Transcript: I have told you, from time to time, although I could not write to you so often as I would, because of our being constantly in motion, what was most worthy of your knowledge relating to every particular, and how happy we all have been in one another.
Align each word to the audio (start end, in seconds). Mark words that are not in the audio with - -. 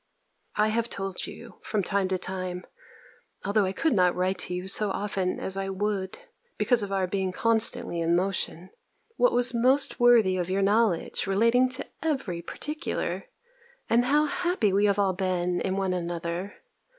I 0.55 0.69
have 0.69 0.89
told 0.89 1.27
you, 1.27 1.59
from 1.61 1.83
time 1.83 2.07
to 2.07 2.17
time, 2.17 2.65
although 3.45 3.65
I 3.65 3.71
could 3.71 3.93
not 3.93 4.15
write 4.15 4.39
to 4.39 4.53
you 4.55 4.67
so 4.67 4.89
often 4.89 5.39
as 5.39 5.55
I 5.55 5.69
would, 5.69 6.17
because 6.57 6.81
of 6.81 6.91
our 6.91 7.05
being 7.05 7.31
constantly 7.31 8.01
in 8.01 8.15
motion, 8.15 8.71
what 9.17 9.31
was 9.31 9.53
most 9.53 9.99
worthy 9.99 10.37
of 10.37 10.49
your 10.49 10.63
knowledge 10.63 11.27
relating 11.27 11.69
to 11.77 11.85
every 12.01 12.41
particular, 12.41 13.27
and 13.91 14.05
how 14.05 14.25
happy 14.25 14.73
we 14.73 14.87
all 14.87 15.11
have 15.11 15.17
been 15.17 15.59
in 15.61 15.77
one 15.77 15.93
another. 15.93 16.55